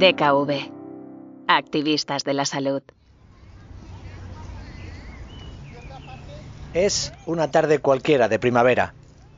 [0.00, 0.72] DKV.
[1.46, 2.80] Activistas de la salud.
[6.72, 8.94] Es una tarde cualquiera de primavera.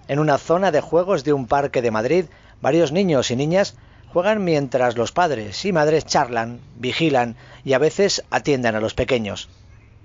[0.07, 2.27] En una zona de juegos de un parque de Madrid,
[2.61, 3.75] varios niños y niñas
[4.13, 7.35] juegan mientras los padres y madres charlan, vigilan
[7.65, 9.49] y a veces atienden a los pequeños.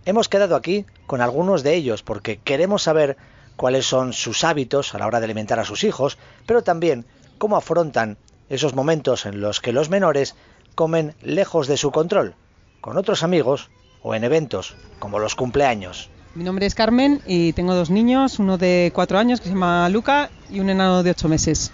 [0.05, 3.15] Hemos quedado aquí con algunos de ellos porque queremos saber
[3.57, 6.17] cuáles son sus hábitos a la hora de alimentar a sus hijos,
[6.47, 7.05] pero también
[7.37, 8.17] cómo afrontan
[8.49, 10.35] esos momentos en los que los menores
[10.75, 12.35] comen lejos de su control,
[12.81, 13.69] con otros amigos
[14.01, 16.09] o en eventos como los cumpleaños.
[16.35, 19.89] Mi nombre es Carmen y tengo dos niños, uno de cuatro años que se llama
[19.89, 21.71] Luca y un enano de ocho meses,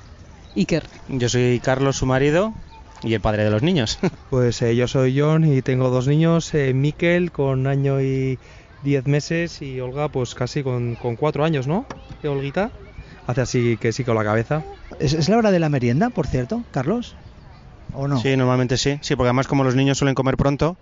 [0.55, 0.83] Iker.
[1.09, 2.53] Yo soy Carlos, su marido,
[3.03, 3.99] y el padre de los niños.
[4.29, 8.39] Pues eh, yo soy John y tengo dos niños, eh, Miquel con año y
[8.83, 11.85] diez meses y Olga pues casi con, con cuatro años, ¿no?
[12.21, 12.71] ¿Qué Olguita?
[13.27, 14.63] Hace así que sí con la cabeza.
[14.99, 17.15] ¿Es, es la hora de la merienda, por cierto, Carlos?
[17.93, 18.17] ¿O no?
[18.17, 18.99] Sí, normalmente sí.
[19.01, 20.77] Sí, porque además como los niños suelen comer pronto,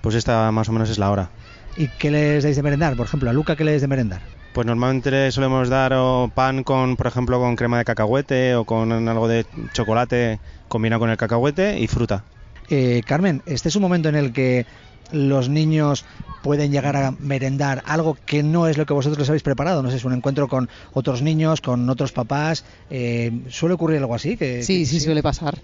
[0.00, 1.30] pues esta más o menos es la hora.
[1.76, 2.96] ¿Y qué les dais de merendar?
[2.96, 4.22] Por ejemplo, a Luca, ¿qué le dais de merendar?
[4.52, 8.64] Pues normalmente le solemos dar o pan con, por ejemplo, con crema de cacahuete o
[8.64, 12.24] con algo de chocolate combinado con el cacahuete y fruta.
[12.70, 14.66] Eh, Carmen, este es un momento en el que
[15.12, 16.04] los niños
[16.42, 19.82] pueden llegar a merendar algo que no es lo que vosotros les habéis preparado.
[19.82, 22.64] No sé, es un encuentro con otros niños, con otros papás.
[22.90, 24.36] Eh, ¿Suele ocurrir algo así?
[24.36, 25.58] Que, Sí, que- sí, suele pasar.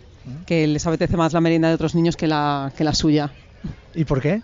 [0.46, 3.30] Que les apetece más la merienda de otros niños que la, que la suya.
[3.94, 4.42] ¿Y por qué?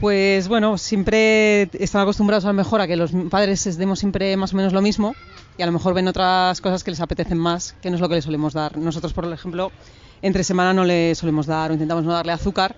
[0.00, 4.36] Pues bueno, siempre están acostumbrados a lo mejor a que los padres les demos siempre
[4.36, 5.14] más o menos lo mismo
[5.56, 8.08] y a lo mejor ven otras cosas que les apetecen más, que no es lo
[8.08, 8.76] que les solemos dar.
[8.78, 9.72] Nosotros, por ejemplo,
[10.22, 12.74] entre semana no le solemos dar o intentamos no darle azúcar.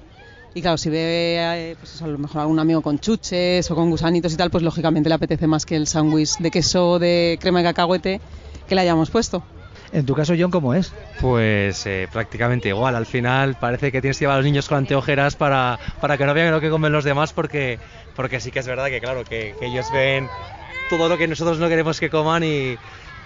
[0.52, 3.74] Y claro, si ve eh, pues eso, a lo mejor algún amigo con chuches o
[3.74, 7.38] con gusanitos y tal, pues lógicamente le apetece más que el sándwich de queso de
[7.40, 8.20] crema de cacahuete
[8.68, 9.44] que le hayamos puesto.
[9.92, 10.92] En tu caso, John, ¿cómo es?
[11.20, 12.94] Pues eh, prácticamente igual.
[12.94, 16.26] Al final parece que tienes que llevar a los niños con anteojeras para, para que
[16.26, 17.78] no vean lo que comen los demás porque,
[18.14, 20.28] porque sí que es verdad que claro, que, que ellos ven
[20.88, 22.76] todo lo que nosotros no queremos que coman y,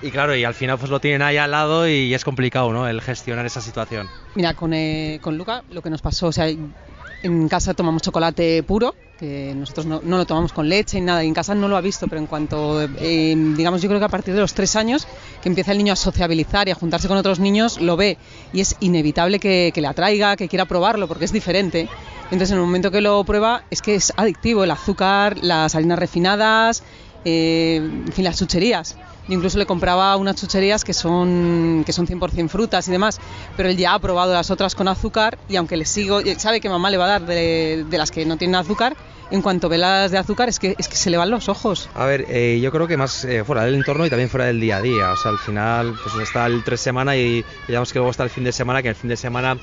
[0.05, 2.87] y claro, y al final pues lo tienen ahí al lado y es complicado, ¿no?
[2.87, 4.09] El gestionar esa situación.
[4.35, 8.63] Mira, con, eh, con Luca lo que nos pasó, o sea, en casa tomamos chocolate
[8.65, 11.69] puro, que nosotros no, no lo tomamos con leche ni nada, y en casa no
[11.69, 14.53] lo ha visto, pero en cuanto, eh, digamos, yo creo que a partir de los
[14.53, 15.07] tres años,
[15.43, 18.19] que empieza el niño a sociabilizar y a juntarse con otros niños, lo ve,
[18.53, 21.89] y es inevitable que, que le atraiga, que quiera probarlo, porque es diferente.
[22.25, 25.99] Entonces, en el momento que lo prueba, es que es adictivo el azúcar, las harinas
[25.99, 26.83] refinadas,
[27.25, 28.97] eh, en fin, las chucherías.
[29.27, 33.19] Yo incluso le compraba unas chucherías que son, que son 100% frutas y demás,
[33.57, 36.69] pero él ya ha probado las otras con azúcar y aunque le sigo, sabe que
[36.69, 38.97] mamá le va a dar de, de las que no tienen azúcar,
[39.31, 41.89] en cuanto ve las de azúcar es que, es que se le van los ojos.
[41.95, 44.61] A ver, eh, yo creo que más eh, fuera del entorno y también fuera del
[44.61, 45.13] día a día.
[45.13, 48.31] O sea, al final pues está el tres semana y digamos que luego está el
[48.31, 49.57] fin de semana, que el fin de semana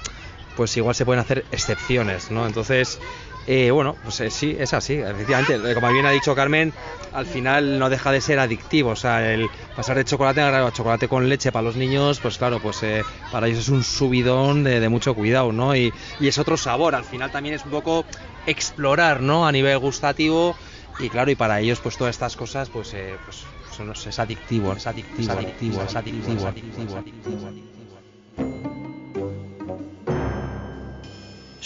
[0.57, 2.45] pues igual se pueden hacer excepciones, ¿no?
[2.45, 2.99] Entonces,
[3.45, 4.93] eh, bueno, pues eh, sí, es así.
[4.93, 6.73] Efectivamente, eh, como bien ha dicho Carmen,
[7.11, 8.91] al final no deja de ser adictivo.
[8.91, 12.59] O sea, el pasar de chocolate a chocolate con leche para los niños, pues claro,
[12.59, 12.81] pues
[13.29, 15.75] para ellos es un subidón de, mucho cuidado, ¿no?
[15.75, 16.95] Y, es otro sabor.
[16.95, 18.05] Al final también es un poco
[18.45, 19.47] explorar, ¿no?
[19.47, 20.55] A nivel gustativo.
[20.97, 24.85] Y claro, y para ellos, pues todas estas cosas, pues, pues son- es adictivo, es
[24.87, 27.80] adictivo, es adictivo, es adictivo, es adictivo, es adictivo.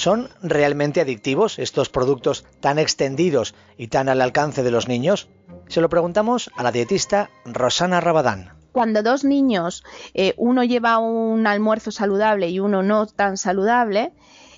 [0.05, 5.29] ¿Son realmente adictivos estos productos tan extendidos y tan al alcance de los niños?
[5.67, 8.51] Se lo preguntamos a la dietista Rosana Rabadán.
[8.71, 9.83] cuando dos niños,
[10.13, 14.13] eh, uno lleva un almuerzo saludable y uno no tan saludable,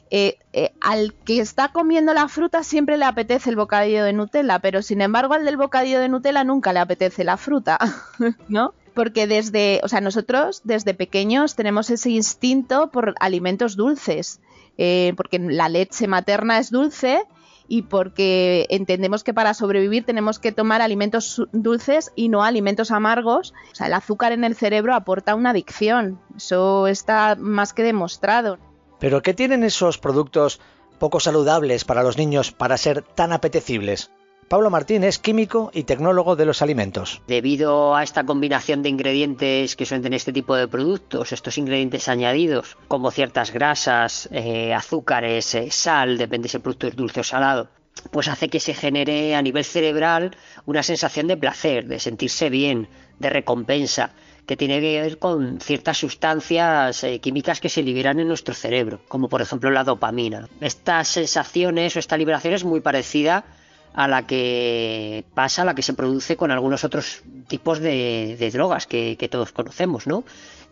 [0.09, 4.59] eh, eh, al que está comiendo la fruta siempre le apetece el bocadillo de Nutella,
[4.59, 7.79] pero sin embargo al del bocadillo de Nutella nunca le apetece la fruta,
[8.49, 8.73] ¿no?
[8.97, 14.41] Porque desde, o sea, nosotros desde pequeños tenemos ese instinto por alimentos dulces,
[14.79, 17.21] eh, porque la leche materna es dulce
[17.67, 23.53] y porque entendemos que para sobrevivir tenemos que tomar alimentos dulces y no alimentos amargos.
[23.71, 26.19] O sea, el azúcar en el cerebro aporta una adicción.
[26.35, 28.57] Eso está más que demostrado.
[28.97, 30.59] ¿Pero qué tienen esos productos
[30.97, 34.09] poco saludables para los niños para ser tan apetecibles?
[34.47, 37.21] Pablo Martín es químico y tecnólogo de los alimentos.
[37.27, 42.07] Debido a esta combinación de ingredientes que suelen tener este tipo de productos, estos ingredientes
[42.07, 47.23] añadidos, como ciertas grasas, eh, azúcares, eh, sal, depende si el producto es dulce o
[47.25, 47.67] salado,
[48.09, 52.87] pues hace que se genere a nivel cerebral una sensación de placer, de sentirse bien,
[53.19, 54.11] de recompensa,
[54.45, 59.01] que tiene que ver con ciertas sustancias eh, químicas que se liberan en nuestro cerebro,
[59.09, 60.47] como por ejemplo la dopamina.
[60.61, 63.43] Estas sensaciones o esta liberación es muy parecida
[63.93, 68.87] a la que pasa, a la que se produce con algunos otros tipos de, drogas
[68.87, 70.23] que, que todos conocemos, ¿no?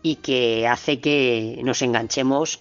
[0.02, 2.60] Y que hace que nos enganchemos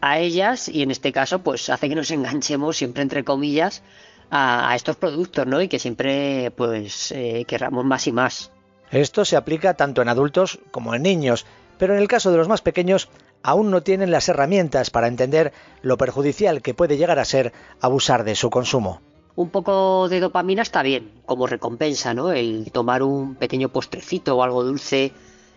[0.00, 3.82] a ellas y en este caso pues hace que nos enganchemos siempre entre comillas
[4.30, 5.62] a, estos productos, ¿no?
[5.62, 8.50] Y que siempre pues eh, querramos más y más.
[8.90, 11.46] Esto se aplica tanto en adultos como en niños,
[11.78, 13.08] pero en el caso de los más pequeños
[13.42, 15.52] aún no tienen las herramientas para entender
[15.82, 19.00] lo perjudicial que puede llegar a ser abusar de su consumo.
[19.36, 22.30] Un poco de dopamina está bien, como recompensa, ¿no?
[22.30, 25.12] El tomar un pequeño postrecito o algo dulce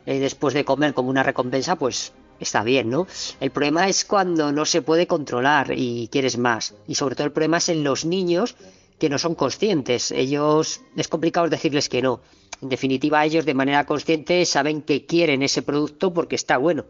[0.07, 3.06] eh, después de comer como una recompensa, pues está bien, ¿no?
[3.39, 6.74] El problema es cuando no se puede controlar y quieres más.
[6.88, 8.56] Y sobre todo el problema es en los niños
[8.97, 10.12] que no son conscientes.
[10.12, 12.19] Ellos es complicado decirles que no.
[12.63, 16.85] En definitiva, ellos de manera consciente saben que quieren ese producto porque está bueno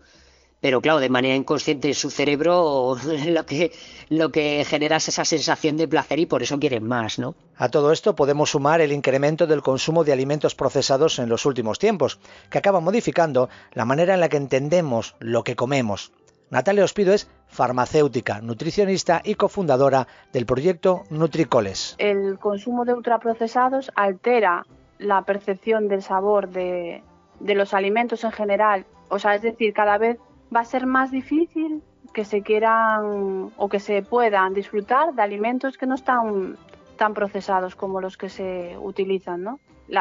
[0.59, 3.71] pero claro, de manera inconsciente en su cerebro lo que,
[4.09, 7.35] lo que genera es esa sensación de placer y por eso quieren más, ¿no?
[7.55, 11.79] A todo esto podemos sumar el incremento del consumo de alimentos procesados en los últimos
[11.79, 12.19] tiempos,
[12.49, 16.11] que acaba modificando la manera en la que entendemos lo que comemos.
[16.49, 21.95] Natalia Ospido es farmacéutica, nutricionista y cofundadora del proyecto Nutricoles.
[21.97, 24.65] El consumo de ultraprocesados altera
[24.97, 27.03] la percepción del sabor de,
[27.41, 28.85] de los alimentos en general.
[29.09, 30.17] O sea, es decir, cada vez
[30.55, 31.81] va a ser más difícil
[32.13, 36.57] que se quieran o que se puedan disfrutar de alimentos que no están
[36.97, 39.59] tan procesados como los que se utilizan, ¿no?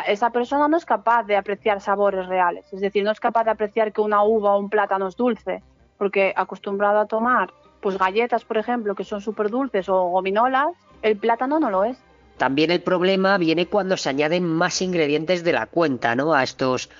[0.08, 3.52] esa persona no es capaz de apreciar sabores reales, es decir, no es capaz de
[3.52, 5.62] apreciar que una uva o un plátano es dulce,
[5.96, 11.16] porque acostumbrado a tomar pues galletas, por ejemplo, que son súper dulces o gominolas, el
[11.18, 11.96] plátano no lo es.
[12.36, 16.34] También el problema viene cuando se añaden más ingredientes de la cuenta, ¿no?
[16.34, 16.90] A estos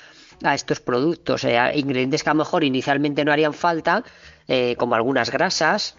[0.42, 4.04] a estos productos, eh, ingredientes que a lo mejor inicialmente no harían falta,
[4.48, 5.96] eh, como algunas grasas,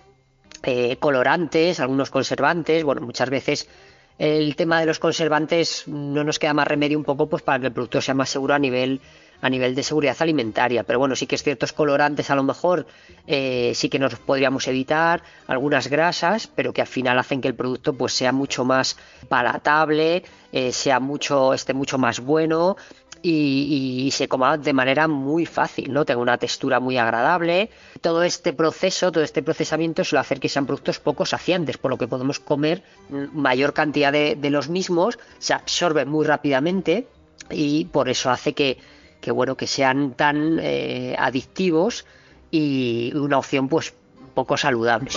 [0.64, 3.68] eh, colorantes, algunos conservantes, bueno, muchas veces
[4.18, 7.68] el tema de los conservantes no nos queda más remedio un poco pues para que
[7.68, 9.00] el producto sea más seguro a nivel
[9.40, 10.82] a nivel de seguridad alimentaria.
[10.84, 12.88] Pero bueno sí que ciertos colorantes a lo mejor
[13.28, 17.94] sí que nos podríamos evitar algunas grasas pero que al final hacen que el producto
[17.94, 18.98] pues sea mucho más
[19.30, 20.24] palatable
[20.72, 22.76] sea mucho esté mucho más bueno
[23.22, 26.06] y, se coma de manera muy fácil, ¿no?
[26.06, 27.70] Tenga una textura muy agradable.
[28.02, 31.98] Todo este proceso, todo este procesamiento suele hacer que sean productos poco saciantes, por lo
[31.98, 37.08] que podemos comer mayor cantidad de, los mismos, se absorben muy rápidamente
[37.50, 38.78] y por eso hace que,
[39.32, 42.06] bueno, que sean tan eh, adictivos
[42.50, 43.94] y una opción pues
[44.34, 45.10] poco saludable.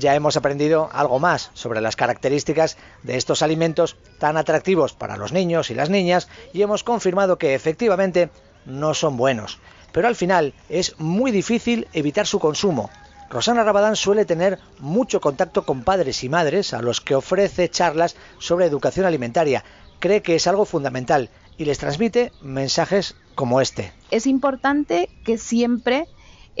[0.00, 5.32] Ya hemos aprendido algo más sobre las características de estos alimentos tan atractivos para los
[5.32, 8.30] niños y las niñas y hemos confirmado que efectivamente
[8.66, 9.58] no son buenos.
[9.92, 12.90] Pero al final es muy difícil evitar su consumo.
[13.28, 18.16] Rosana Rabadán suele tener mucho contacto con padres y madres a los que ofrece charlas
[18.38, 19.64] sobre educación alimentaria.
[20.00, 23.92] Cree que es algo fundamental y les transmite mensajes como este.
[24.10, 26.08] Es importante que siempre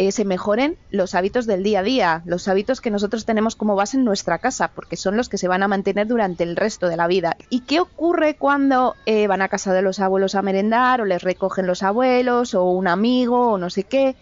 [0.00, 3.76] eh, se mejoren los hábitos del día a día, los hábitos que nosotros tenemos como
[3.76, 6.88] base en nuestra casa, porque son los que se van a mantener durante el resto
[6.88, 7.36] de la vida.
[7.50, 11.22] ¿Y qué ocurre cuando eh, van a casa de los abuelos a merendar o les
[11.22, 14.16] recogen los abuelos o un amigo o no sé qué?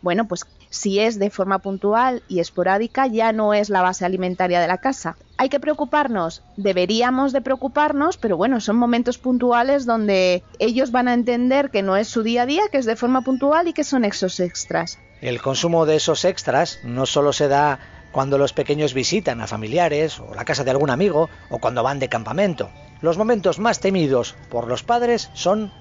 [0.00, 4.60] Bueno, pues si es de forma puntual y esporádica ya no es la base alimentaria
[4.60, 5.16] de la casa.
[5.36, 6.42] ¿Hay que preocuparnos?
[6.56, 11.96] Deberíamos de preocuparnos, pero bueno, son momentos puntuales donde ellos van a entender que no
[11.96, 14.98] es su día a día, que es de forma puntual y que son exos extras.
[15.20, 17.78] El consumo de esos extras no solo se da
[18.12, 21.98] cuando los pequeños visitan a familiares o la casa de algún amigo o cuando van
[21.98, 22.70] de campamento.
[23.00, 25.72] Los momentos más temidos por los padres son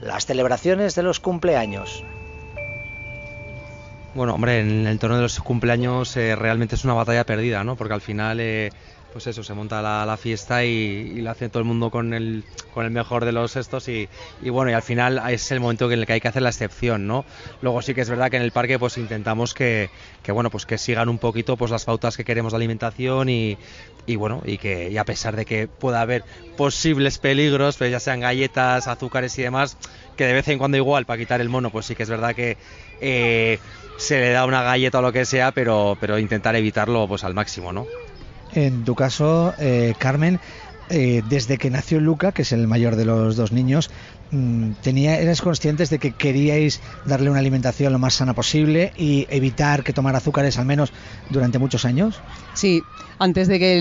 [0.00, 2.04] las celebraciones de los cumpleaños.
[4.16, 7.76] Bueno, hombre, en el entorno de los cumpleaños eh, realmente es una batalla perdida, ¿no?
[7.76, 8.70] Porque al final eh,
[9.16, 12.44] pues eso, se monta la, fiesta y, la hace todo el mundo con el,
[12.74, 14.10] con el mejor de los estos y,
[14.42, 17.06] bueno, y al final es el momento en el que hay que hacer la excepción,
[17.06, 17.24] ¿no?
[17.62, 19.88] Luego sí que es verdad que en el parque pues intentamos que,
[20.28, 23.56] bueno, pues que sigan un poquito pues las pautas que queremos de alimentación y,
[24.18, 26.22] bueno, y que y a pesar de que pueda haber
[26.58, 29.78] posibles peligros, pues ya sean galletas, azúcares y demás,
[30.18, 32.34] que de vez en cuando igual para quitar el mono, pues sí que es verdad
[32.34, 32.58] que
[33.00, 33.60] eh,
[33.96, 37.32] se le da una galleta o lo que sea, pero, pero intentar evitarlo pues al
[37.32, 37.86] máximo, ¿no?
[38.50, 40.40] En tu caso, eh, Carmen,
[40.88, 43.90] eh, desde que nació Luca, que es el mayor de los dos niños,
[44.30, 49.26] mm, tenía, ¿eres conscientes de que queríais darle una alimentación lo más sana posible y
[49.28, 50.92] evitar que tomara azúcares al menos
[51.28, 52.22] durante muchos años?
[52.52, 52.84] Sí,
[53.18, 53.80] antes de que,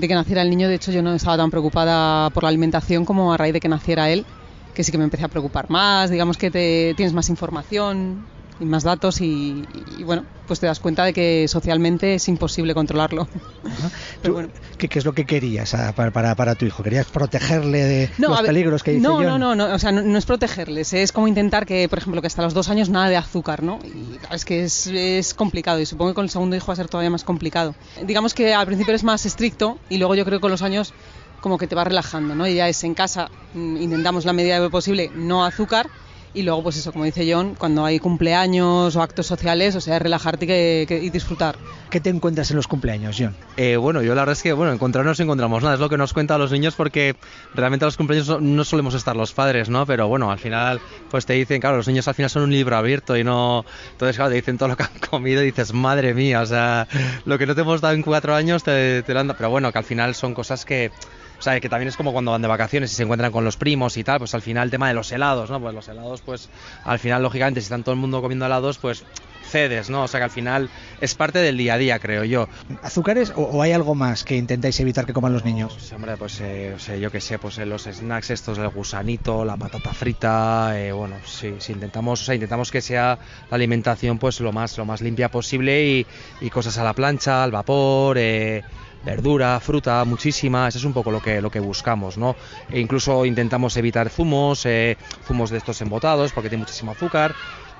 [0.00, 3.04] de que naciera el niño, de hecho yo no estaba tan preocupada por la alimentación
[3.04, 4.24] como a raíz de que naciera él,
[4.72, 8.26] que sí que me empecé a preocupar más, digamos que te, tienes más información,
[8.60, 9.64] y más datos y,
[9.98, 13.28] y, bueno, pues te das cuenta de que socialmente es imposible controlarlo.
[14.22, 14.48] Pero bueno.
[14.78, 16.82] ¿qué, ¿qué, es lo que querías ah, para, para, para, tu hijo?
[16.82, 19.26] ¿Querías protegerle de no, los ver, peligros que dice no, John?
[19.26, 22.20] No, no, no, o sea, no, no, es protegerles, es como intentar que, por ejemplo,
[22.20, 23.78] que hasta los dos años nada de azúcar, ¿no?
[23.84, 26.76] Y es que es, es complicado y supongo que con el segundo hijo va a
[26.76, 27.74] ser todavía más complicado.
[28.04, 30.92] Digamos que al principio es más estricto y luego yo creo que con los años
[31.40, 32.46] como que te va relajando, ¿no?
[32.46, 35.88] Y ya es en casa, mm, intentamos la medida de lo posible no azúcar
[36.34, 39.98] y luego pues eso, como dice John, cuando hay cumpleaños o actos sociales, o sea,
[39.98, 41.56] relajarte que, que, y disfrutar.
[41.90, 43.34] ¿Qué te encuentras en los cumpleaños, John?
[43.56, 45.96] Eh, bueno, yo la verdad es que, bueno, encontrarnos no encontramos nada, es lo que
[45.96, 47.16] nos cuentan los niños porque
[47.54, 49.86] realmente a los cumpleaños no, no, solemos estar los padres, ¿no?
[49.86, 50.80] Pero bueno, al final
[51.10, 53.64] pues te dicen, claro, los niños al final son un libro abierto y no...
[53.92, 56.86] Entonces, claro, te dicen todo lo que han comido y dices, madre mía, o sea,
[57.24, 59.50] lo que no te hemos dado en cuatro años te, te lo han dado, pero
[59.50, 60.90] bueno, que al final son cosas que
[61.38, 63.56] o sea, que también es como cuando van de vacaciones y se encuentran con los
[63.56, 65.60] primos y tal, pues al final el tema de los helados, ¿no?
[65.60, 66.48] Pues los helados, pues
[66.84, 69.04] al final, lógicamente, si están todo el mundo comiendo helados, pues
[69.48, 70.02] cedes, ¿no?
[70.02, 70.68] O sea que al final
[71.00, 72.48] es parte del día a día, creo yo.
[72.82, 75.72] ¿Azúcares o, o hay algo más que intentáis evitar que coman los niños?
[75.72, 78.68] Pues, hombre, pues eh, o sea, yo qué sé, pues eh, los snacks estos, el
[78.68, 83.18] gusanito, la patata frita, eh, bueno, sí, sí, intentamos, o sea, intentamos que sea
[83.50, 86.06] la alimentación pues lo más, lo más limpia posible y,
[86.40, 88.62] y cosas a la plancha, al vapor, eh,
[89.02, 92.36] verdura, fruta, muchísima, eso es un poco lo que, lo que buscamos, ¿no?
[92.68, 97.36] E incluso intentamos evitar zumos, eh, zumos de estos embotados, porque tiene muchísimo azúcar,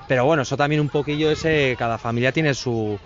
[0.07, 2.99] pero bueno, eso también un poquillo ese, cada familia tiene su,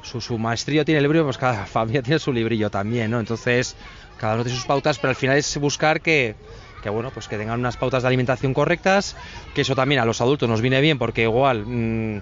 [0.00, 3.20] su, su maestrillo, tiene el librillo, pues cada familia tiene su librillo también, ¿no?
[3.20, 3.76] Entonces,
[4.16, 6.36] cada uno tiene sus pautas, pero al final es buscar que,
[6.82, 9.16] que bueno, pues que tengan unas pautas de alimentación correctas,
[9.54, 11.64] que eso también a los adultos nos viene bien, porque igual...
[11.66, 12.20] Mmm,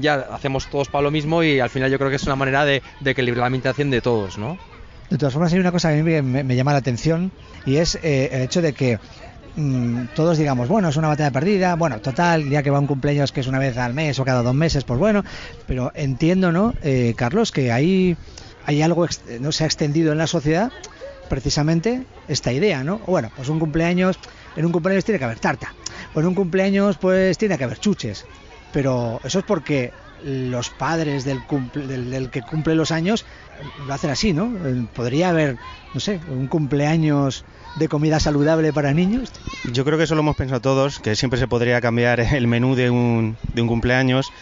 [0.00, 2.64] ya hacemos todos para lo mismo y al final yo creo que es una manera
[2.64, 4.56] de, de equilibrar la alimentación de todos, ¿no?
[5.10, 7.32] De todas formas hay una cosa que a mí me, me llama la atención
[7.66, 8.98] y es eh, el hecho de que
[9.56, 13.32] mmm, todos digamos, bueno, es una batalla perdida, bueno, total, ya que va un cumpleaños
[13.32, 15.24] que es una vez al mes o cada dos meses, pues bueno,
[15.66, 18.16] pero entiendo, ¿no, eh, Carlos, que hay,
[18.64, 19.06] hay algo,
[19.40, 20.72] no se ha extendido en la sociedad
[21.28, 22.98] precisamente esta idea, ¿no?
[23.06, 24.18] Bueno, pues un cumpleaños,
[24.56, 25.74] en un cumpleaños tiene que haber tarta,
[26.14, 28.26] o en un cumpleaños pues tiene que haber chuches,
[28.72, 29.92] pero eso es porque
[30.24, 33.24] los padres del, cumple, del, que cumple los años
[33.86, 34.50] lo hacen así, ¿no?
[34.94, 35.56] Podría haber,
[35.94, 37.44] no sé, un cumpleaños
[37.78, 39.30] de comida saludable para niños.
[39.72, 42.74] Yo creo que eso lo hemos pensado todos, que siempre se podría cambiar el menú
[42.74, 44.32] de un, de un cumpleaños,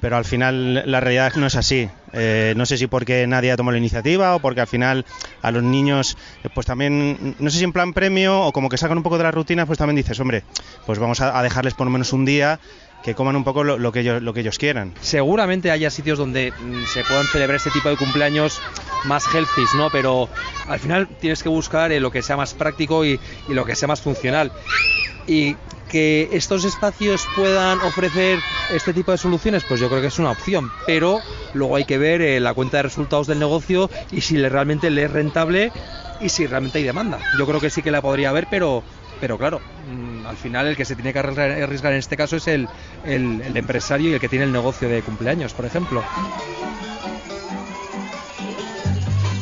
[0.00, 1.88] pero al final la realidad no es así.
[2.12, 5.04] Eh, no sé si porque nadie ha tomado la iniciativa o porque al final
[5.42, 6.16] a los niños,
[6.54, 9.24] pues también, no sé si en plan premio o como que sacan un poco de
[9.24, 10.42] la rutina, pues también dices, hombre,
[10.86, 12.58] pues vamos a, dejarles por lo menos un día
[13.02, 14.92] que coman un poco lo, lo, que ellos, lo que ellos quieran.
[15.00, 18.60] Seguramente haya sitios donde mm, se puedan celebrar este tipo de cumpleaños
[19.04, 19.88] más healthy, ¿no?
[19.90, 20.28] Pero
[20.68, 23.74] al final tienes que buscar eh, lo que sea más práctico y, y lo que
[23.74, 24.52] sea más funcional.
[25.26, 25.56] Y
[25.90, 28.38] que estos espacios puedan ofrecer
[28.70, 31.20] este tipo de soluciones, pues yo creo que es una opción, pero
[31.52, 34.88] luego hay que ver eh, la cuenta de resultados del negocio y si le, realmente
[34.90, 35.72] le es rentable
[36.20, 37.18] y si realmente hay demanda.
[37.38, 38.84] Yo creo que sí que la podría haber, pero
[39.20, 42.48] pero claro, mmm, al final el que se tiene que arriesgar en este caso es
[42.48, 42.68] el,
[43.04, 46.02] empresario y el que tiene el negocio de cumpleaños, por ejemplo.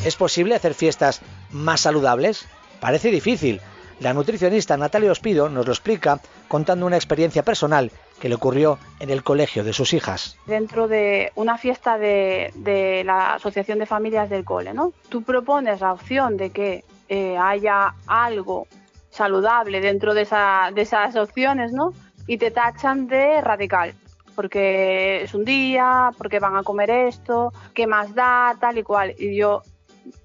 [0.05, 2.47] ¿Es posible hacer fiestas más saludables?
[2.81, 3.61] Parece difícil.
[4.01, 7.91] La nutricionista Natalia Ospido nos lo explica contando una experiencia personal
[8.21, 10.37] que le ocurrió en el colegio de sus hijas.
[10.47, 14.93] Dentro de una fiesta de, de la Asociación de Familias del Cole, ¿no?
[15.09, 18.69] Tú propones la opción de que eh, haya algo
[19.11, 21.93] saludable dentro de, esa, de esas opciones, ¿no?
[22.29, 23.95] Y te tachan de radical,
[24.37, 29.15] porque es un día, porque van a comer esto, qué más da, tal y cual.
[29.19, 29.63] Y yo,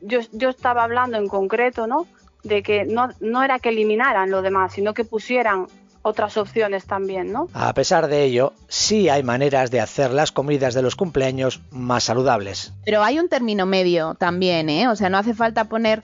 [0.01, 2.05] yo, yo estaba hablando en concreto, ¿no?
[2.43, 5.67] De que no, no era que eliminaran lo demás, sino que pusieran
[6.03, 7.47] otras opciones también, ¿no?
[7.53, 12.03] A pesar de ello, sí hay maneras de hacer las comidas de los cumpleaños más
[12.03, 12.73] saludables.
[12.85, 14.89] Pero hay un término medio también, ¿eh?
[14.89, 16.03] O sea, no hace falta poner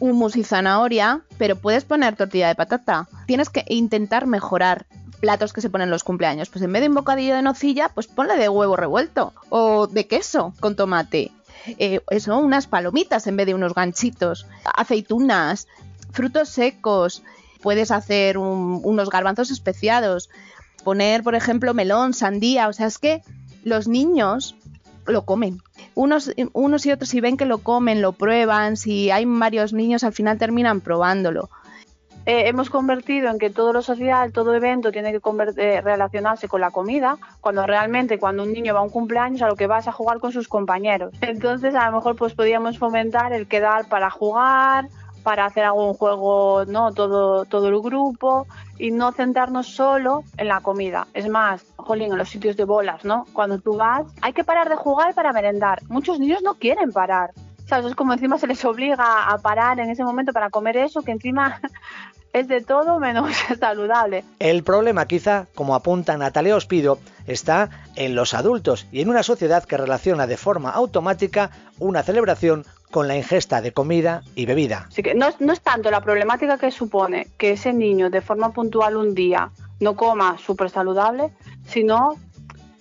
[0.00, 3.08] hummus y zanahoria, pero puedes poner tortilla de patata.
[3.26, 4.86] Tienes que intentar mejorar
[5.20, 6.48] platos que se ponen en los cumpleaños.
[6.48, 10.06] Pues en vez de un bocadillo de nocilla, pues ponle de huevo revuelto o de
[10.06, 11.32] queso con tomate.
[11.78, 15.66] Eh, eso, unas palomitas en vez de unos ganchitos, aceitunas,
[16.12, 17.22] frutos secos.
[17.62, 20.30] Puedes hacer un, unos garbanzos especiados,
[20.84, 22.68] poner, por ejemplo, melón, sandía.
[22.68, 23.22] O sea, es que
[23.64, 24.54] los niños
[25.06, 25.62] lo comen.
[25.94, 30.04] Unos, unos y otros si ven que lo comen, lo prueban, si hay varios niños
[30.04, 31.50] al final terminan probándolo.
[32.28, 35.20] Eh, hemos convertido en que todo lo social, todo evento tiene que
[35.56, 39.46] eh, relacionarse con la comida, cuando realmente cuando un niño va a un cumpleaños a
[39.46, 41.14] lo que va es a jugar con sus compañeros.
[41.22, 44.88] Entonces a lo mejor pues podríamos fomentar el quedar para jugar,
[45.22, 46.92] para hacer algún juego, ¿no?
[46.92, 51.06] Todo, todo el grupo y no centrarnos solo en la comida.
[51.14, 53.24] Es más, jolín, en los sitios de bolas, ¿no?
[53.32, 55.80] Cuando tú vas, hay que parar de jugar para merendar.
[55.88, 57.30] Muchos niños no quieren parar.
[57.64, 57.86] ¿Sabes?
[57.86, 61.12] Es como encima se les obliga a parar en ese momento para comer eso, que
[61.12, 61.60] encima
[62.32, 64.24] es de todo menos saludable.
[64.38, 69.64] El problema quizá, como apunta Natalia Ospido, está en los adultos y en una sociedad
[69.64, 74.86] que relaciona de forma automática una celebración con la ingesta de comida y bebida.
[74.88, 78.52] Así que no, no es tanto la problemática que supone que ese niño de forma
[78.52, 81.30] puntual un día no coma súper saludable,
[81.66, 82.16] sino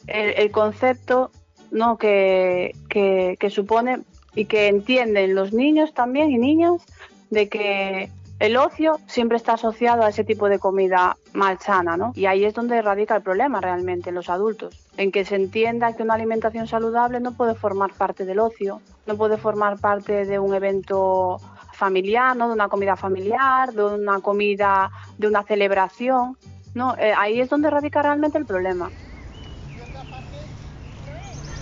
[0.08, 1.32] el, el concepto
[1.72, 1.98] ¿no?
[1.98, 4.00] que, que, que supone
[4.34, 6.84] y que entienden los niños también y niñas
[7.30, 12.12] de que el ocio siempre está asociado a ese tipo de comida malsana, ¿no?
[12.16, 15.94] Y ahí es donde radica el problema realmente en los adultos, en que se entienda
[15.94, 20.38] que una alimentación saludable no puede formar parte del ocio, no puede formar parte de
[20.38, 21.40] un evento
[21.74, 22.48] familiar, ¿no?
[22.48, 26.38] De una comida familiar, de una comida, de una celebración,
[26.76, 26.96] ¿no?
[26.98, 28.92] Eh, ahí es donde radica realmente el problema.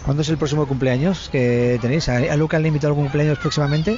[0.03, 2.10] ¿Cuándo es el próximo cumpleaños que tenéis?
[2.10, 3.98] ¿A, Luca le invitado algún cumpleaños próximamente?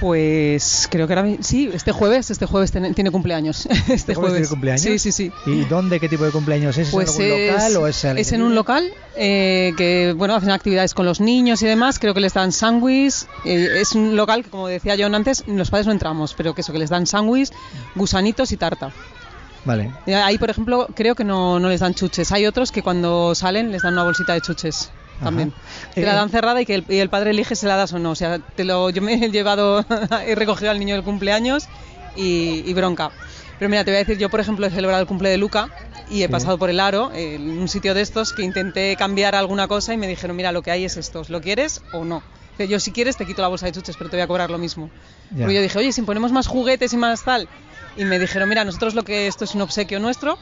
[0.00, 3.66] Pues creo que era sí, este jueves, este jueves tiene, tiene cumpleaños.
[3.70, 4.82] Este, ¿Este jueves tiene cumpleaños?
[4.82, 5.32] Sí, sí, sí.
[5.46, 6.90] ¿Y dónde, qué tipo de cumpleaños es?
[6.90, 10.50] Pues ¿Es en algún local o es, es en un local eh, que bueno hacen
[10.50, 11.98] actividades con los niños y demás.
[11.98, 13.26] Creo que les dan sándwich.
[13.44, 16.62] eh, es un local que como decía John antes, los padres no entramos, pero que
[16.62, 17.50] eso que les dan sándwich,
[17.94, 18.92] gusanitos y tarta.
[19.64, 19.90] Vale.
[20.06, 22.32] Eh, Ahí por ejemplo creo que no, no les dan chuches.
[22.32, 24.90] Hay otros que cuando salen les dan una bolsita de chuches.
[25.22, 25.52] También.
[25.94, 27.92] Te la Eh, dan cerrada y que el, y el padre elige si la das
[27.92, 28.10] o no.
[28.12, 29.84] O sea, te lo, yo me he llevado,
[30.26, 31.68] he recogido al niño del cumpleaños
[32.16, 33.12] y, y bronca.
[33.58, 35.68] Pero mira, te voy a decir, yo por ejemplo he celebrado el cumple de Luca
[36.08, 36.32] y he Sí.
[36.32, 39.92] pasado por el aro, eh, en un sitio de estos, que intenté cambiar alguna cosa
[39.94, 42.22] y me dijeron, mira, lo que hay es esto, ¿lo quieres o no?
[42.58, 44.58] Yo si quieres te quito la bolsa de chuches, pero te voy a cobrar lo
[44.58, 44.90] mismo.
[45.38, 47.48] Porque yo dije, oye, si ponemos más juguetes y más tal.
[47.96, 50.38] Y me dijeron, mira, nosotros lo que esto es un obsequio nuestro,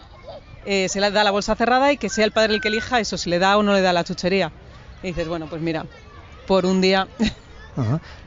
[0.64, 2.99] eh, se le da la bolsa cerrada y que sea el padre el que elija
[2.99, 4.52] eso, si le da o no le da la chuchería.
[5.02, 5.87] Y dices, bueno, pues mira,
[6.47, 7.09] por un día.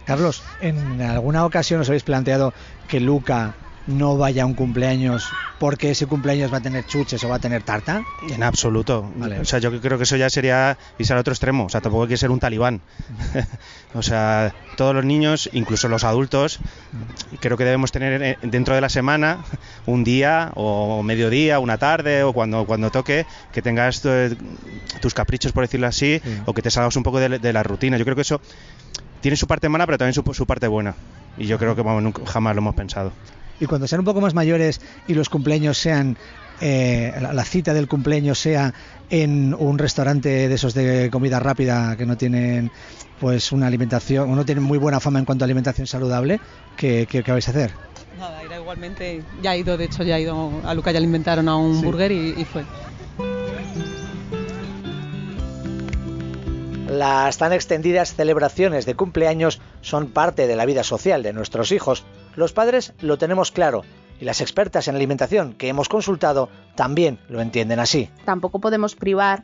[0.06, 2.54] Carlos, ¿en alguna ocasión os habéis planteado
[2.88, 3.54] que Luca
[3.88, 5.28] no vaya a un cumpleaños
[5.60, 8.04] porque ese cumpleaños va a tener chuches o va a tener tarta?
[8.30, 9.12] En absoluto.
[9.16, 9.40] Vale.
[9.40, 11.66] O sea, yo creo que eso ya sería irse al otro extremo.
[11.66, 12.82] O sea, tampoco hay que ser un talibán.
[13.94, 16.60] o sea, todos los niños, incluso los adultos,
[17.40, 19.40] creo que debemos tener eh, dentro de la semana
[19.86, 24.02] un día o mediodía, una tarde o cuando, cuando toque, que tengas
[25.00, 26.42] tus caprichos, por decirlo así, Sí.
[26.46, 27.98] o que te salgas un poco de, de la rutina.
[27.98, 28.42] Yo creo que eso
[29.22, 30.96] tiene su parte mala, pero también su, su parte buena.
[31.38, 33.12] Y yo creo que vamos, nunca, jamás lo hemos pensado.
[33.62, 36.18] Y cuando sean un poco más mayores y los cumpleaños sean,
[36.60, 38.74] eh, la, la cita del cumpleaños sea
[39.12, 42.72] en un restaurante de esos de comida rápida que no tienen
[43.20, 46.40] pues una alimentación, o no tienen muy buena fama en cuanto a alimentación saludable,
[46.76, 47.72] ¿qué, qué, qué vais a hacer?
[48.18, 49.22] Nada, era igualmente.
[49.44, 50.52] Ya ha ido, de hecho, ya ha ido.
[50.66, 51.86] A Luca ya le inventaron a un Sí.
[51.86, 52.64] burger y, y fue.
[56.90, 62.04] Las tan extendidas celebraciones de cumpleaños son parte de la vida social de nuestros hijos.
[62.36, 63.84] Los padres lo tenemos claro
[64.20, 68.10] y las expertas en alimentación que hemos consultado también lo entienden así.
[68.26, 69.44] Tampoco podemos privar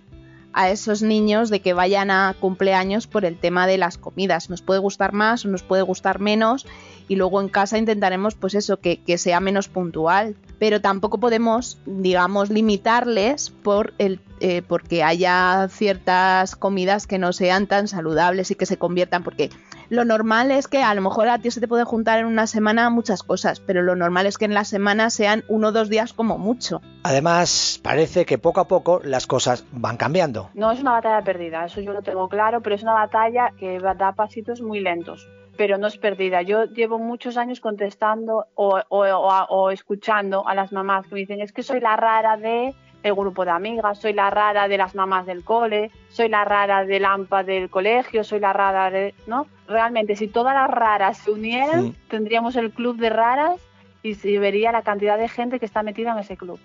[0.54, 4.50] a esos niños de que vayan a cumpleaños por el tema de las comidas.
[4.50, 6.66] Nos puede gustar más o nos puede gustar menos
[7.08, 10.36] y luego en casa intentaremos pues eso, que, que sea menos puntual.
[10.58, 17.68] Pero tampoco podemos, digamos, limitarles por el, eh, porque haya ciertas comidas que no sean
[17.68, 19.52] tan saludables y que se conviertan, porque
[19.90, 22.48] lo normal es que a lo mejor a ti se te puede juntar en una
[22.48, 25.90] semana muchas cosas, pero lo normal es que en la semana sean uno o dos
[25.90, 26.82] días como mucho.
[27.04, 30.50] Además, parece que poco a poco las cosas van cambiando.
[30.54, 33.80] No es una batalla perdida, eso yo lo tengo claro, pero es una batalla que
[33.80, 35.28] va- da pasitos muy lentos.
[35.58, 36.44] Pero no es perdida.
[36.44, 41.22] Yo llevo muchos años contestando o, o- o- o escuchando a las mamás que me
[41.22, 44.78] dicen es que soy la rara de el grupo de amigas, soy la rara de
[44.78, 49.14] las mamás del cole, soy la rara del AMPA del colegio, soy la rara de...
[49.28, 49.48] ¿no?
[49.68, 51.96] Realmente, si todas las raras se unieran, Sí.
[52.10, 53.60] tendríamos el club de raras
[54.04, 56.60] y se vería la cantidad de gente que está metida en ese club.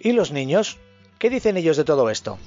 [0.00, 0.78] ¿Y los niños?
[1.18, 2.38] ¿Qué dicen ellos de todo esto?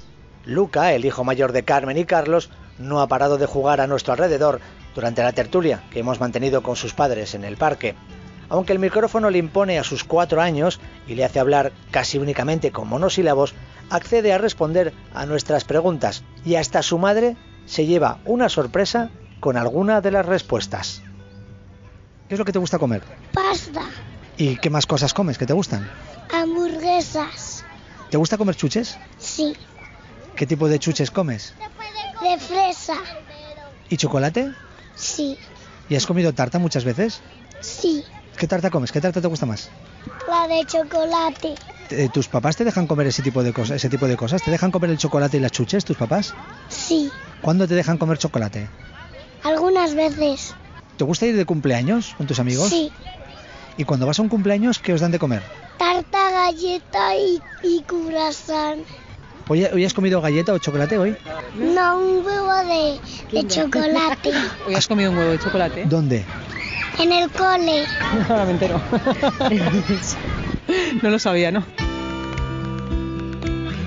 [0.44, 4.12] Luca, el hijo mayor de Carmen y Carlos, no ha parado de jugar a nuestro
[4.12, 4.60] alrededor
[4.94, 7.94] durante la tertulia que hemos mantenido con sus padres en el parque.
[8.52, 12.70] Aunque el micrófono le impone a sus cuatro años y le hace hablar casi únicamente
[12.70, 13.54] con monosílabos,
[13.88, 19.08] accede a responder a nuestras preguntas y hasta su madre se lleva una sorpresa
[19.40, 21.00] con alguna de las respuestas.
[22.28, 23.02] ¿Qué es lo que te gusta comer?
[23.32, 23.88] Pasta,
[24.36, 25.88] ¿Y qué más cosas comes que te gustan?
[26.30, 27.64] hamburguesas,
[28.10, 28.98] ¿Te gusta comer chuches?
[29.16, 29.56] sí,
[30.36, 31.54] ¿Qué tipo de chuches comes?
[32.20, 32.98] de fresa,
[33.88, 34.52] ¿Y chocolate?
[34.94, 35.38] sí,
[35.88, 37.22] ¿Y has comido tarta muchas veces?
[37.62, 38.04] sí,
[38.36, 38.92] ¿Qué tarta comes?
[38.92, 39.70] ¿Qué tarta te gusta más?
[40.26, 41.54] La de chocolate.
[41.90, 43.76] Eh, ¿Tus papás te dejan comer ese tipo de cosas?
[43.76, 44.42] Ese tipo de cosas?
[44.42, 46.34] ¿Te dejan comer el chocolate y las chuches, tus papás?
[46.68, 48.70] Sí, ¿Cuándo te dejan comer chocolate?
[49.42, 50.54] algunas veces.
[50.96, 52.68] ¿Te gusta ir de cumpleaños con tus amigos?
[52.68, 52.92] Sí.
[53.76, 55.42] ¿Y cuando vas a un cumpleaños, qué os dan de comer?
[55.76, 58.84] Tarta, galleta y, y curasán.
[59.48, 61.16] ¿Hoy, hoy has comido galleta o chocolate hoy?
[61.54, 63.00] No, un huevo de,
[63.32, 64.30] de chocolate.
[64.66, 65.84] Hoy has comido un huevo de chocolate.
[65.86, 66.24] ¿Dónde?
[66.98, 67.84] En el cole.
[68.28, 68.80] Ahora me entero.
[71.02, 71.64] no lo sabía, ¿no?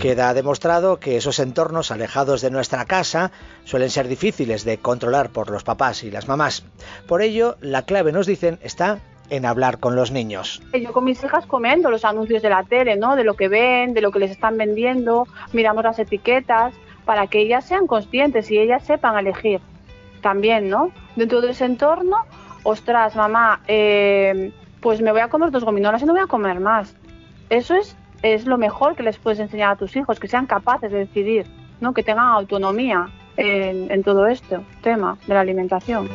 [0.01, 3.31] Queda demostrado que esos entornos alejados de nuestra casa
[3.63, 6.63] suelen ser difíciles de controlar por los papás y las mamás.
[7.07, 10.61] Por ello, la clave, nos dicen, está en hablar con los niños.
[10.73, 13.15] Yo con mis hijas comento los anuncios de la tele, ¿no?
[13.15, 16.73] De lo que ven, de lo que les están vendiendo, miramos las etiquetas
[17.05, 19.61] para que ellas sean conscientes y ellas sepan elegir
[20.21, 20.91] también, ¿no?
[21.15, 22.17] Dentro de ese entorno,
[22.65, 24.51] ostras, mamá, eh,
[24.81, 26.95] pues me voy a comer dos gominolas y no voy a comer más.
[27.49, 30.91] Eso es, es lo mejor que les puedes enseñar a tus hijos, que sean capaces
[30.91, 31.45] de decidir,
[31.79, 31.93] ¿no?
[31.93, 36.09] Que tengan autonomía en, en todo este tema de la alimentación.